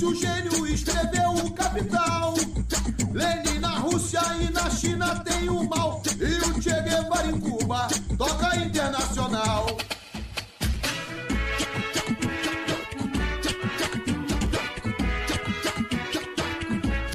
[0.00, 2.34] Marx, o gênio, escreveu o Capital.
[3.12, 6.02] Lenin na Rússia e na China tem o mal.
[6.18, 9.66] E o Che Guevara em Cuba toca internacional.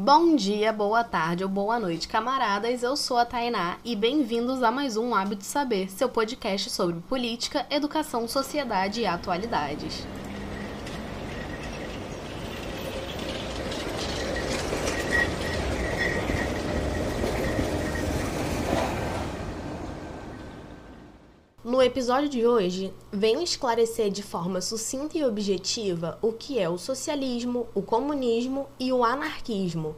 [0.02, 2.84] Bom dia, boa tarde ou boa noite, camaradas.
[2.84, 7.66] Eu sou a Tainá e bem-vindos a mais um Hábito Saber, seu podcast sobre política,
[7.72, 10.06] educação, sociedade e atualidades.
[21.86, 27.68] Episódio de hoje, venho esclarecer de forma sucinta e objetiva o que é o socialismo,
[27.76, 29.96] o comunismo e o anarquismo.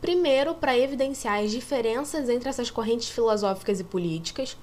[0.00, 4.56] Primeiro, para evidenciar as diferenças entre essas correntes filosóficas e políticas,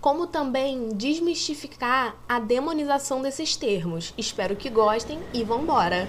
[0.00, 4.14] como também desmistificar a demonização desses termos.
[4.16, 6.06] Espero que gostem e vambora!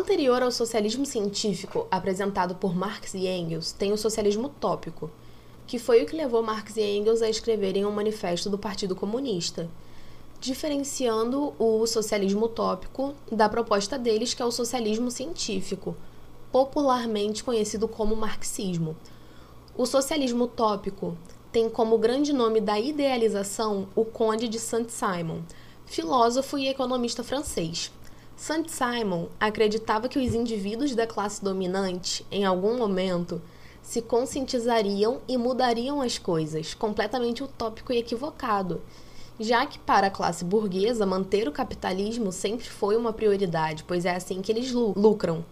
[0.00, 5.10] Anterior ao socialismo científico apresentado por Marx e Engels, tem o socialismo utópico,
[5.66, 9.68] que foi o que levou Marx e Engels a escreverem um manifesto do Partido Comunista,
[10.40, 15.94] diferenciando o socialismo utópico da proposta deles, que é o socialismo científico,
[16.50, 18.96] popularmente conhecido como marxismo.
[19.76, 21.14] O socialismo utópico
[21.52, 25.42] tem como grande nome da idealização o Conde de Saint-Simon,
[25.84, 27.92] filósofo e economista francês.
[28.40, 33.38] Saint-Simon acreditava que os indivíduos da classe dominante, em algum momento,
[33.82, 38.80] se conscientizariam e mudariam as coisas, completamente utópico e equivocado,
[39.38, 44.16] já que para a classe burguesa manter o capitalismo sempre foi uma prioridade, pois é
[44.16, 45.44] assim que eles lucram,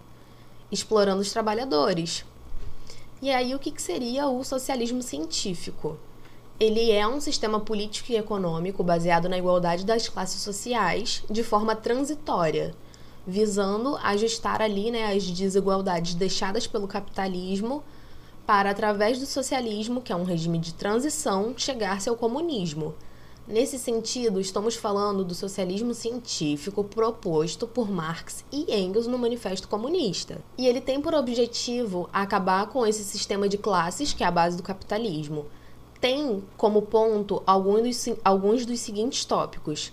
[0.73, 2.25] explorando os trabalhadores.
[3.21, 5.99] E aí o que seria o socialismo científico?
[6.61, 11.77] Ele é um sistema político e econômico baseado na igualdade das classes sociais de forma
[11.77, 12.75] transitória,
[13.29, 17.85] visando ajustar ali né, as desigualdades deixadas pelo capitalismo
[18.47, 22.95] para, através do socialismo, que é um regime de transição, chegar-se ao comunismo.
[23.47, 30.39] Nesse sentido, estamos falando do socialismo científico proposto por Marx e Engels no Manifesto Comunista.
[30.57, 34.57] E ele tem por objetivo acabar com esse sistema de classes que é a base
[34.57, 35.47] do capitalismo
[36.01, 39.93] tem como ponto alguns dos, alguns dos seguintes tópicos: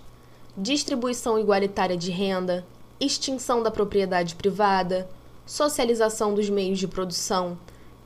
[0.56, 2.66] distribuição igualitária de renda,
[3.00, 5.08] extinção da propriedade privada,
[5.46, 7.58] socialização dos meios de produção,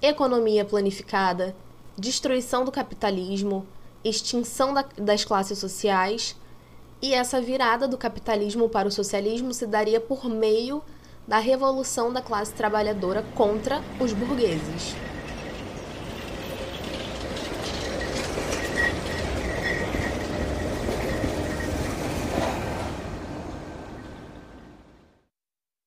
[0.01, 1.55] economia planificada,
[1.97, 3.66] destruição do capitalismo,
[4.03, 6.35] extinção da, das classes sociais.
[7.01, 10.81] E essa virada do capitalismo para o socialismo se daria por meio
[11.27, 14.95] da revolução da classe trabalhadora contra os burgueses.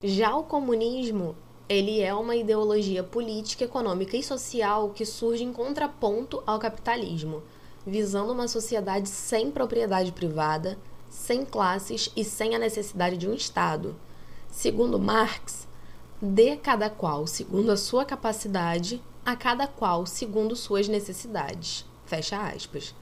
[0.05, 1.37] Já o comunismo,
[1.69, 7.41] ele é uma ideologia política, econômica e social que surge em contraponto ao capitalismo,
[7.87, 10.77] visando uma sociedade sem propriedade privada,
[11.09, 13.95] sem classes e sem a necessidade de um Estado.
[14.51, 15.69] Segundo Marx,
[16.21, 21.87] dê cada qual segundo a sua capacidade, a cada qual segundo suas necessidades.
[22.07, 22.93] Fecha aspas.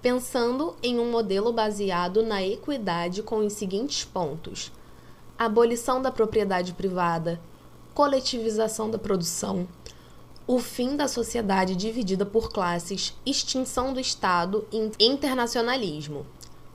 [0.00, 4.72] Pensando em um modelo baseado na equidade com os seguintes pontos:
[5.38, 7.40] abolição da propriedade privada,
[7.94, 9.66] coletivização da produção,
[10.46, 16.24] o fim da sociedade dividida por classes, extinção do Estado e internacionalismo.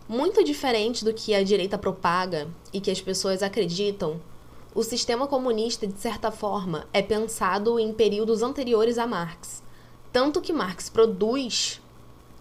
[0.08, 4.20] Muito diferente do que a direita propaga e que as pessoas acreditam,
[4.74, 9.62] o sistema comunista, de certa forma, é pensado em períodos anteriores a Marx.
[10.14, 11.82] Tanto que Marx produz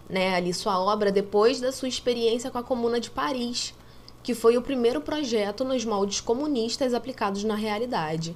[0.09, 3.73] né, ali sua obra depois da sua experiência com a Comuna de Paris,
[4.23, 8.35] que foi o primeiro projeto nos moldes comunistas aplicados na realidade.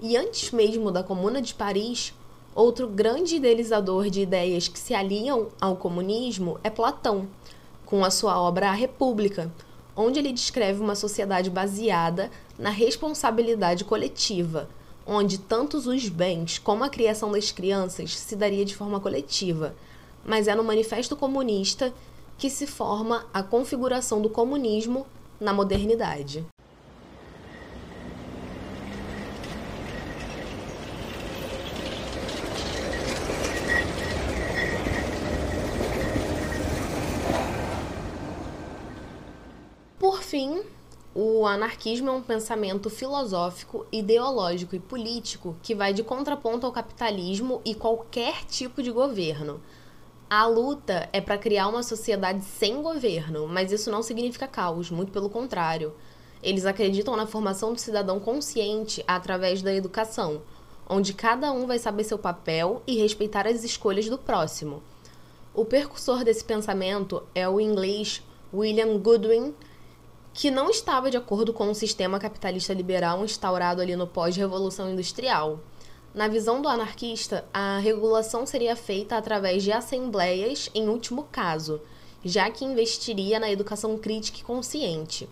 [0.00, 2.14] E antes mesmo da Comuna de Paris,
[2.54, 7.28] outro grande idealizador de ideias que se aliam ao comunismo é Platão,
[7.84, 9.52] com a sua obra A República,
[9.94, 14.68] onde ele descreve uma sociedade baseada na responsabilidade coletiva,
[15.06, 19.74] onde tantos os bens como a criação das crianças se daria de forma coletiva.
[20.24, 21.94] Mas é no Manifesto Comunista
[22.36, 25.06] que se forma a configuração do comunismo
[25.40, 26.46] na modernidade.
[39.98, 40.62] Por fim,
[41.18, 47.62] O anarquismo é um pensamento filosófico, ideológico e político que vai de contraponto ao capitalismo
[47.64, 49.62] e qualquer tipo de governo.
[50.28, 55.12] A luta é para criar uma sociedade sem governo, mas isso não significa caos, muito
[55.12, 55.94] pelo contrário.
[56.42, 60.42] Eles acreditam na formação do cidadão consciente através da educação,
[60.88, 64.82] onde cada um vai saber seu papel e respeitar as escolhas do próximo.
[65.54, 68.20] O percussor desse pensamento é o inglês
[68.52, 69.54] William Goodwin,
[70.34, 75.60] que não estava de acordo com o sistema capitalista liberal instaurado ali no pós-revolução industrial.
[76.16, 81.78] Na visão do anarquista, a regulação seria feita através de assembleias em último caso,
[82.24, 85.28] já que investiria na educação crítica e consciente.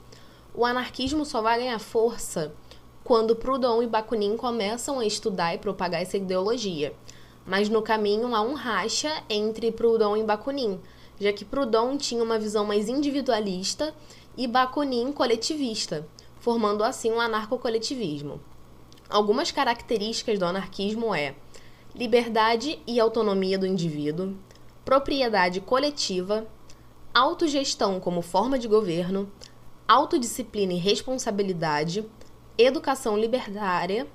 [0.55, 2.53] O anarquismo só vai ganhar força
[3.03, 6.95] quando Proudhon e Bakunin começam a estudar e propagar essa ideologia.
[7.47, 10.79] Mas no caminho há um racha entre Proudhon e Bakunin,
[11.19, 13.95] já que Proudhon tinha uma visão mais individualista
[14.37, 16.07] e Bakunin coletivista,
[16.41, 18.39] formando assim um anarcocoletivismo.
[19.09, 21.35] Algumas características do anarquismo é
[21.95, 24.37] liberdade e autonomia do indivíduo,
[24.85, 26.47] propriedade coletiva,
[27.13, 29.31] autogestão como forma de governo,
[29.87, 32.05] autodisciplina e responsabilidade,
[32.59, 34.07] educação libertária,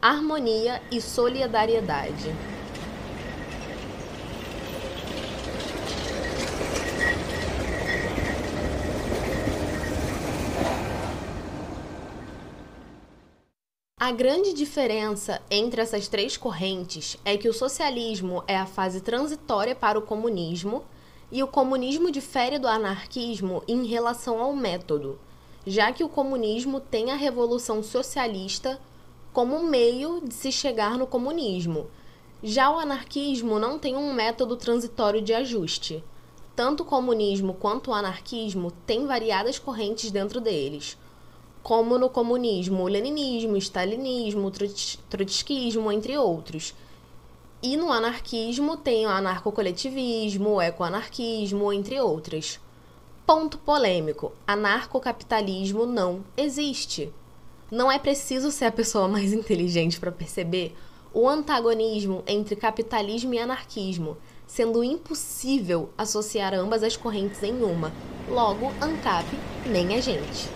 [0.00, 2.57] harmonia e solidariedade.
[14.08, 19.74] A grande diferença entre essas três correntes é que o socialismo é a fase transitória
[19.74, 20.82] para o comunismo
[21.30, 25.18] e o comunismo difere do anarquismo em relação ao método,
[25.66, 28.80] já que o comunismo tem a revolução socialista
[29.30, 31.90] como meio de se chegar no comunismo.
[32.42, 36.02] Já o anarquismo não tem um método transitório de ajuste.
[36.56, 40.96] Tanto o comunismo quanto o anarquismo têm variadas correntes dentro deles
[41.62, 44.52] como no comunismo, o leninismo, o stalinismo, o
[45.08, 46.74] trotskismo, entre outros.
[47.62, 52.60] E no anarquismo tem o anarcocoletivismo, o ecoanarquismo, entre outras.
[53.26, 57.12] Ponto polêmico: anarcocapitalismo não existe.
[57.70, 60.74] Não é preciso ser a pessoa mais inteligente para perceber
[61.12, 64.16] o antagonismo entre capitalismo e anarquismo,
[64.46, 67.92] sendo impossível associar ambas as correntes em uma.
[68.28, 69.26] Logo, ANCAP
[69.66, 70.48] nem a gente.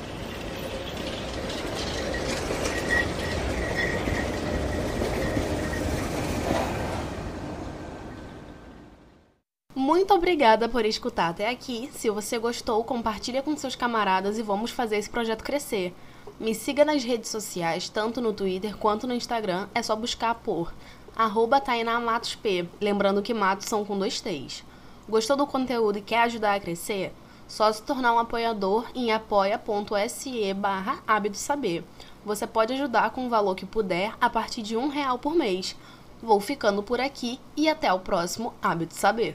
[9.83, 11.91] Muito obrigada por escutar até aqui.
[11.93, 15.93] Se você gostou, compartilha com seus camaradas e vamos fazer esse projeto crescer.
[16.39, 19.67] Me siga nas redes sociais, tanto no Twitter quanto no Instagram.
[19.75, 20.73] É só buscar por
[21.17, 24.63] arroba P, lembrando que matos são com dois T's.
[25.09, 27.13] Gostou do conteúdo e quer ajudar a crescer?
[27.49, 31.03] Só se tornar um apoiador em apoia.se barra
[31.33, 31.83] saber.
[32.25, 35.75] Você pode ajudar com o valor que puder a partir de um real por mês.
[36.23, 39.31] Vou ficando por aqui e até o próximo Hábito Saber.